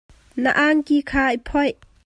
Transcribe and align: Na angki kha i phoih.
Na 0.41 0.51
angki 0.67 0.97
kha 1.09 1.23
i 1.35 1.39
phoih. 1.47 1.75